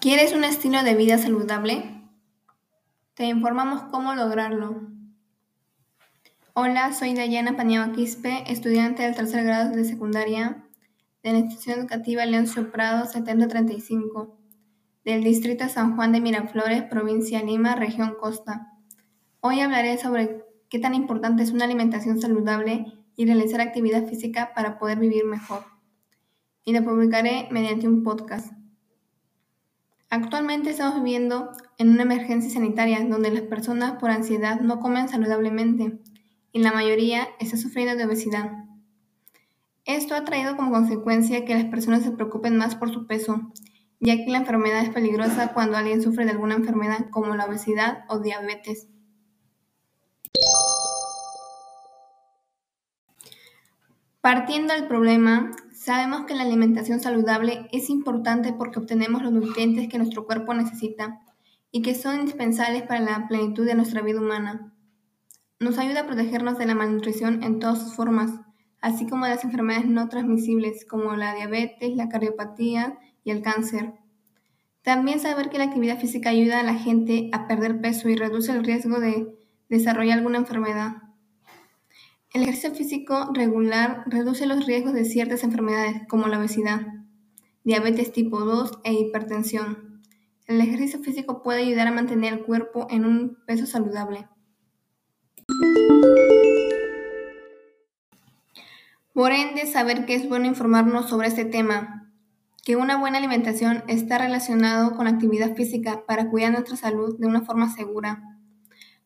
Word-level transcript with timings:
¿Quieres 0.00 0.32
un 0.32 0.44
estilo 0.44 0.82
de 0.82 0.94
vida 0.94 1.18
saludable? 1.18 1.84
Te 3.12 3.26
informamos 3.26 3.82
cómo 3.90 4.14
lograrlo. 4.14 4.88
Hola, 6.54 6.94
soy 6.94 7.12
Dayana 7.12 7.54
Paniagua 7.54 7.92
Quispe, 7.92 8.50
estudiante 8.50 9.02
del 9.02 9.14
tercer 9.14 9.44
grado 9.44 9.76
de 9.76 9.84
secundaria 9.84 10.64
de 11.22 11.32
la 11.32 11.38
institución 11.40 11.80
educativa 11.80 12.24
Leoncio 12.24 12.72
Prado 12.72 13.04
7035 13.04 14.38
del 15.04 15.22
distrito 15.22 15.68
San 15.68 15.96
Juan 15.96 16.12
de 16.12 16.22
Miraflores, 16.22 16.82
provincia 16.84 17.42
Lima, 17.42 17.74
región 17.74 18.14
Costa. 18.18 18.72
Hoy 19.40 19.60
hablaré 19.60 19.98
sobre 19.98 20.46
qué 20.70 20.78
tan 20.78 20.94
importante 20.94 21.42
es 21.42 21.50
una 21.50 21.66
alimentación 21.66 22.22
saludable 22.22 22.86
y 23.16 23.26
realizar 23.26 23.60
actividad 23.60 24.06
física 24.06 24.54
para 24.54 24.78
poder 24.78 24.98
vivir 24.98 25.26
mejor. 25.26 25.62
Y 26.64 26.72
lo 26.72 26.82
publicaré 26.82 27.48
mediante 27.50 27.86
un 27.86 28.02
podcast. 28.02 28.59
Actualmente 30.12 30.70
estamos 30.70 30.96
viviendo 30.96 31.52
en 31.78 31.90
una 31.90 32.02
emergencia 32.02 32.50
sanitaria 32.50 32.98
donde 33.08 33.30
las 33.30 33.42
personas 33.42 33.92
por 34.00 34.10
ansiedad 34.10 34.60
no 34.60 34.80
comen 34.80 35.08
saludablemente 35.08 36.00
y 36.50 36.58
la 36.58 36.72
mayoría 36.72 37.28
está 37.38 37.56
sufriendo 37.56 37.94
de 37.94 38.06
obesidad. 38.06 38.50
Esto 39.84 40.16
ha 40.16 40.24
traído 40.24 40.56
como 40.56 40.72
consecuencia 40.72 41.44
que 41.44 41.54
las 41.54 41.66
personas 41.66 42.02
se 42.02 42.10
preocupen 42.10 42.56
más 42.56 42.74
por 42.74 42.92
su 42.92 43.06
peso, 43.06 43.52
ya 44.00 44.16
que 44.16 44.26
la 44.26 44.38
enfermedad 44.38 44.82
es 44.82 44.90
peligrosa 44.90 45.52
cuando 45.52 45.76
alguien 45.76 46.02
sufre 46.02 46.24
de 46.24 46.32
alguna 46.32 46.56
enfermedad 46.56 47.08
como 47.12 47.36
la 47.36 47.46
obesidad 47.46 48.04
o 48.08 48.18
diabetes. 48.18 48.88
Partiendo 54.20 54.74
del 54.74 54.88
problema, 54.88 55.52
Sabemos 55.80 56.26
que 56.26 56.34
la 56.34 56.42
alimentación 56.42 57.00
saludable 57.00 57.66
es 57.72 57.88
importante 57.88 58.52
porque 58.52 58.78
obtenemos 58.78 59.22
los 59.22 59.32
nutrientes 59.32 59.88
que 59.88 59.96
nuestro 59.96 60.26
cuerpo 60.26 60.52
necesita 60.52 61.22
y 61.72 61.80
que 61.80 61.94
son 61.94 62.16
indispensables 62.16 62.82
para 62.82 63.00
la 63.00 63.26
plenitud 63.28 63.64
de 63.64 63.74
nuestra 63.74 64.02
vida 64.02 64.20
humana. 64.20 64.74
Nos 65.58 65.78
ayuda 65.78 66.00
a 66.00 66.06
protegernos 66.06 66.58
de 66.58 66.66
la 66.66 66.74
malnutrición 66.74 67.42
en 67.42 67.60
todas 67.60 67.80
sus 67.80 67.94
formas, 67.94 68.30
así 68.82 69.06
como 69.06 69.24
de 69.24 69.30
las 69.30 69.44
enfermedades 69.44 69.86
no 69.86 70.10
transmisibles 70.10 70.84
como 70.84 71.16
la 71.16 71.34
diabetes, 71.34 71.96
la 71.96 72.10
cardiopatía 72.10 72.98
y 73.24 73.30
el 73.30 73.40
cáncer. 73.40 73.94
También 74.82 75.18
saber 75.18 75.48
que 75.48 75.56
la 75.56 75.64
actividad 75.64 75.98
física 75.98 76.28
ayuda 76.28 76.60
a 76.60 76.62
la 76.62 76.74
gente 76.74 77.30
a 77.32 77.48
perder 77.48 77.80
peso 77.80 78.10
y 78.10 78.16
reduce 78.16 78.52
el 78.52 78.64
riesgo 78.64 79.00
de 79.00 79.34
desarrollar 79.70 80.18
alguna 80.18 80.36
enfermedad. 80.36 81.09
El 82.32 82.42
ejercicio 82.42 82.72
físico 82.72 83.30
regular 83.34 84.04
reduce 84.06 84.46
los 84.46 84.64
riesgos 84.64 84.92
de 84.92 85.04
ciertas 85.04 85.42
enfermedades 85.42 86.02
como 86.08 86.28
la 86.28 86.38
obesidad, 86.38 86.86
diabetes 87.64 88.12
tipo 88.12 88.38
2 88.44 88.82
e 88.84 88.92
hipertensión. 88.92 90.00
El 90.46 90.60
ejercicio 90.60 91.00
físico 91.00 91.42
puede 91.42 91.62
ayudar 91.62 91.88
a 91.88 91.92
mantener 91.92 92.34
el 92.34 92.44
cuerpo 92.44 92.86
en 92.88 93.04
un 93.04 93.36
peso 93.46 93.66
saludable. 93.66 94.28
Por 99.12 99.32
ende, 99.32 99.66
saber 99.66 100.06
que 100.06 100.14
es 100.14 100.28
bueno 100.28 100.46
informarnos 100.46 101.08
sobre 101.08 101.26
este 101.26 101.44
tema, 101.44 102.12
que 102.64 102.76
una 102.76 102.96
buena 102.96 103.18
alimentación 103.18 103.82
está 103.88 104.18
relacionado 104.18 104.94
con 104.94 105.06
la 105.06 105.10
actividad 105.10 105.56
física 105.56 106.04
para 106.06 106.30
cuidar 106.30 106.52
nuestra 106.52 106.76
salud 106.76 107.18
de 107.18 107.26
una 107.26 107.40
forma 107.40 107.74
segura. 107.74 108.22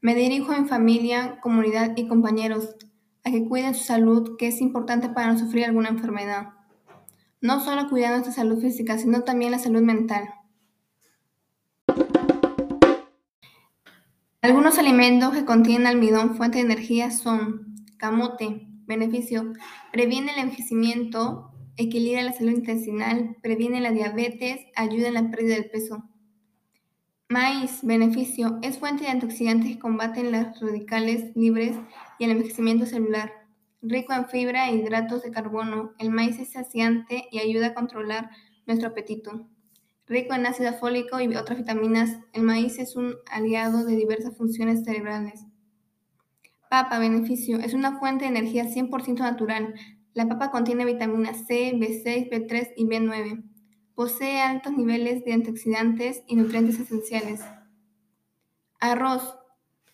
Me 0.00 0.14
dirijo 0.14 0.54
en 0.54 0.68
familia, 0.68 1.38
comunidad 1.42 1.94
y 1.96 2.08
compañeros 2.08 2.76
a 3.24 3.30
que 3.30 3.46
cuiden 3.46 3.74
su 3.74 3.84
salud, 3.84 4.36
que 4.36 4.48
es 4.48 4.60
importante 4.60 5.08
para 5.08 5.32
no 5.32 5.38
sufrir 5.38 5.64
alguna 5.64 5.88
enfermedad. 5.88 6.54
No 7.40 7.60
solo 7.64 7.88
cuidar 7.88 8.12
nuestra 8.12 8.32
salud 8.32 8.60
física, 8.60 8.98
sino 8.98 9.22
también 9.22 9.50
la 9.50 9.58
salud 9.58 9.82
mental. 9.82 10.28
Algunos 14.42 14.78
alimentos 14.78 15.32
que 15.32 15.44
contienen 15.44 15.86
almidón, 15.86 16.36
fuente 16.36 16.58
de 16.58 16.64
energía, 16.64 17.10
son 17.10 17.74
camote, 17.98 18.66
beneficio, 18.86 19.52
previene 19.92 20.32
el 20.32 20.38
envejecimiento, 20.38 21.50
equilibra 21.76 22.22
la 22.22 22.32
salud 22.32 22.52
intestinal, 22.52 23.36
previene 23.42 23.80
la 23.80 23.90
diabetes, 23.90 24.60
ayuda 24.76 25.08
en 25.08 25.14
la 25.14 25.30
pérdida 25.30 25.54
del 25.54 25.70
peso. 25.70 26.04
Maíz, 27.28 27.80
beneficio, 27.82 28.58
es 28.62 28.78
fuente 28.78 29.04
de 29.04 29.10
antioxidantes 29.10 29.72
que 29.72 29.78
combaten 29.78 30.32
las 30.32 30.58
radicales 30.58 31.36
libres 31.36 31.76
y 32.20 32.24
el 32.24 32.32
envejecimiento 32.32 32.84
celular. 32.84 33.32
Rico 33.80 34.12
en 34.12 34.28
fibra 34.28 34.68
e 34.68 34.76
hidratos 34.76 35.22
de 35.22 35.30
carbono, 35.30 35.94
el 35.98 36.10
maíz 36.10 36.38
es 36.38 36.52
saciante 36.52 37.24
y 37.32 37.38
ayuda 37.38 37.68
a 37.68 37.74
controlar 37.74 38.30
nuestro 38.66 38.90
apetito. 38.90 39.48
Rico 40.06 40.34
en 40.34 40.44
ácido 40.44 40.74
fólico 40.74 41.18
y 41.18 41.34
otras 41.34 41.58
vitaminas, 41.58 42.18
el 42.34 42.42
maíz 42.42 42.78
es 42.78 42.94
un 42.94 43.14
aliado 43.30 43.86
de 43.86 43.96
diversas 43.96 44.36
funciones 44.36 44.84
cerebrales. 44.84 45.46
Papa, 46.68 46.98
beneficio, 46.98 47.58
es 47.58 47.72
una 47.72 47.98
fuente 47.98 48.26
de 48.26 48.30
energía 48.30 48.64
100% 48.66 49.20
natural. 49.20 49.74
La 50.12 50.28
papa 50.28 50.50
contiene 50.50 50.84
vitaminas 50.84 51.46
C, 51.46 51.72
B6, 51.74 52.28
B3 52.30 52.74
y 52.76 52.84
B9. 52.84 53.44
Posee 53.94 54.42
altos 54.42 54.74
niveles 54.74 55.24
de 55.24 55.32
antioxidantes 55.32 56.22
y 56.26 56.36
nutrientes 56.36 56.78
esenciales. 56.78 57.40
Arroz. 58.78 59.39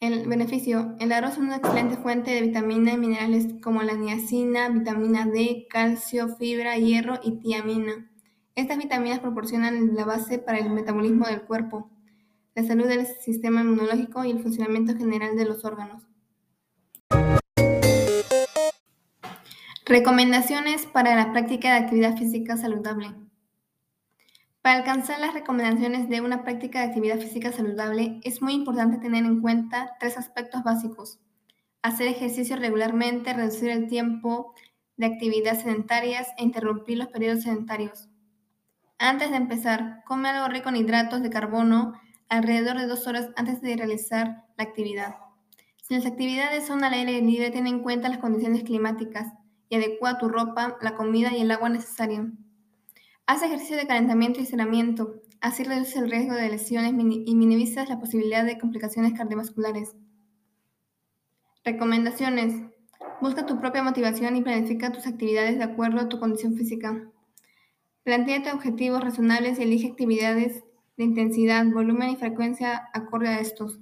El 0.00 0.28
beneficio. 0.28 0.94
El 1.00 1.10
arroz 1.10 1.32
es 1.32 1.38
una 1.38 1.56
excelente 1.56 1.96
fuente 1.96 2.30
de 2.30 2.42
vitaminas 2.42 2.94
y 2.94 2.98
minerales 2.98 3.48
como 3.60 3.82
la 3.82 3.94
niacina, 3.94 4.68
vitamina 4.68 5.26
D, 5.26 5.66
calcio, 5.68 6.36
fibra, 6.36 6.76
hierro 6.76 7.18
y 7.20 7.40
tiamina. 7.40 8.08
Estas 8.54 8.78
vitaminas 8.78 9.18
proporcionan 9.18 9.96
la 9.96 10.04
base 10.04 10.38
para 10.38 10.58
el 10.58 10.70
metabolismo 10.70 11.26
del 11.26 11.42
cuerpo, 11.42 11.90
la 12.54 12.62
salud 12.62 12.86
del 12.86 13.06
sistema 13.06 13.62
inmunológico 13.62 14.24
y 14.24 14.30
el 14.30 14.38
funcionamiento 14.40 14.96
general 14.96 15.36
de 15.36 15.44
los 15.46 15.64
órganos. 15.64 16.04
Recomendaciones 19.84 20.86
para 20.86 21.16
la 21.16 21.32
práctica 21.32 21.72
de 21.72 21.84
actividad 21.84 22.16
física 22.16 22.56
saludable. 22.56 23.16
Para 24.68 24.80
alcanzar 24.80 25.18
las 25.18 25.32
recomendaciones 25.32 26.10
de 26.10 26.20
una 26.20 26.44
práctica 26.44 26.80
de 26.80 26.88
actividad 26.88 27.18
física 27.18 27.52
saludable, 27.52 28.20
es 28.22 28.42
muy 28.42 28.52
importante 28.52 28.98
tener 28.98 29.24
en 29.24 29.40
cuenta 29.40 29.96
tres 29.98 30.18
aspectos 30.18 30.62
básicos. 30.62 31.18
Hacer 31.80 32.06
ejercicio 32.06 32.54
regularmente, 32.54 33.32
reducir 33.32 33.70
el 33.70 33.88
tiempo 33.88 34.52
de 34.98 35.06
actividades 35.06 35.62
sedentarias 35.62 36.28
e 36.36 36.44
interrumpir 36.44 36.98
los 36.98 37.08
periodos 37.08 37.44
sedentarios. 37.44 38.10
Antes 38.98 39.30
de 39.30 39.38
empezar, 39.38 40.02
come 40.04 40.28
algo 40.28 40.48
rico 40.48 40.68
en 40.68 40.76
hidratos 40.76 41.22
de 41.22 41.30
carbono 41.30 41.94
alrededor 42.28 42.76
de 42.76 42.88
dos 42.88 43.06
horas 43.06 43.30
antes 43.36 43.62
de 43.62 43.74
realizar 43.74 44.44
la 44.58 44.64
actividad. 44.64 45.16
Si 45.82 45.94
las 45.94 46.04
actividades 46.04 46.66
son 46.66 46.84
al 46.84 46.92
aire 46.92 47.22
libre, 47.22 47.50
ten 47.50 47.66
en 47.66 47.80
cuenta 47.80 48.10
las 48.10 48.18
condiciones 48.18 48.64
climáticas 48.64 49.32
y 49.70 49.76
adecua 49.76 50.18
tu 50.18 50.28
ropa, 50.28 50.76
la 50.82 50.94
comida 50.94 51.34
y 51.34 51.40
el 51.40 51.52
agua 51.52 51.70
necesario. 51.70 52.32
Haz 53.30 53.42
ejercicio 53.42 53.76
de 53.76 53.86
calentamiento 53.86 54.40
y 54.40 54.44
estiramiento, 54.44 55.20
así 55.42 55.62
reduces 55.62 55.96
el 55.96 56.10
riesgo 56.10 56.32
de 56.32 56.48
lesiones 56.48 56.92
y 56.92 57.34
minimizas 57.34 57.90
la 57.90 58.00
posibilidad 58.00 58.42
de 58.42 58.56
complicaciones 58.56 59.12
cardiovasculares. 59.12 59.94
Recomendaciones. 61.62 62.54
Busca 63.20 63.44
tu 63.44 63.60
propia 63.60 63.82
motivación 63.82 64.34
y 64.34 64.40
planifica 64.40 64.92
tus 64.92 65.06
actividades 65.06 65.58
de 65.58 65.64
acuerdo 65.64 66.00
a 66.00 66.08
tu 66.08 66.18
condición 66.18 66.56
física. 66.56 67.06
Plantéate 68.02 68.50
objetivos 68.50 69.04
razonables 69.04 69.58
y 69.58 69.64
elige 69.64 69.88
actividades 69.88 70.64
de 70.96 71.04
intensidad, 71.04 71.66
volumen 71.66 72.08
y 72.08 72.16
frecuencia 72.16 72.88
acorde 72.94 73.28
a 73.28 73.40
estos. 73.40 73.78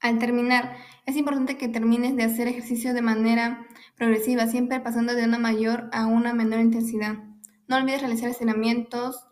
Al 0.00 0.18
terminar, 0.18 0.78
es 1.06 1.14
importante 1.14 1.56
que 1.58 1.68
termines 1.68 2.16
de 2.16 2.24
hacer 2.24 2.48
ejercicio 2.48 2.92
de 2.92 3.02
manera 3.02 3.68
progresiva, 3.94 4.48
siempre 4.48 4.80
pasando 4.80 5.14
de 5.14 5.22
una 5.22 5.38
mayor 5.38 5.90
a 5.92 6.06
una 6.06 6.34
menor 6.34 6.58
intensidad. 6.58 7.33
No 7.66 7.76
olvides 7.76 8.00
realizar 8.00 8.28
estiramientos, 8.28 9.26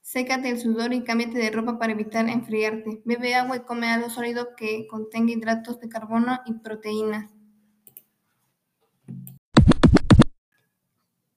sécate 0.00 0.48
el 0.48 0.58
sudor 0.58 0.92
y 0.92 1.04
cámbiate 1.04 1.38
de 1.38 1.50
ropa 1.50 1.78
para 1.78 1.92
evitar 1.92 2.28
enfriarte. 2.28 3.02
Bebe 3.04 3.34
agua 3.34 3.56
y 3.56 3.60
come 3.60 3.88
algo 3.90 4.10
sólido 4.10 4.56
que 4.56 4.86
contenga 4.88 5.32
hidratos 5.32 5.78
de 5.80 5.88
carbono 5.88 6.40
y 6.46 6.54
proteínas. 6.54 7.30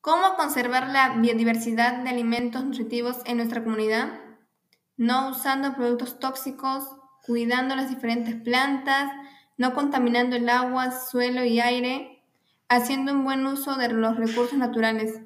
¿Cómo 0.02 0.36
conservar 0.36 0.90
la 0.90 1.18
biodiversidad 1.20 2.04
de 2.04 2.10
alimentos 2.10 2.64
nutritivos 2.64 3.18
en 3.26 3.38
nuestra 3.38 3.64
comunidad? 3.64 4.20
No 4.98 5.30
usando 5.30 5.76
productos 5.76 6.18
tóxicos, 6.18 6.84
cuidando 7.24 7.76
las 7.76 7.90
diferentes 7.90 8.36
plantas, 8.36 9.12
no 9.58 9.76
contaminando 9.76 10.36
el 10.36 10.50
agua, 10.50 10.90
suelo 10.92 11.46
y 11.46 11.60
aire, 11.60 12.24
haciendo 12.68 13.12
un 13.12 13.24
buen 13.24 13.46
uso 13.46 13.76
de 13.76 13.90
los 13.90 14.18
recursos 14.18 14.58
naturales. 14.58 15.22